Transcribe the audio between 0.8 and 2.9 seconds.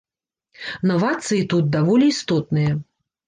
Навацыі тут даволі істотныя.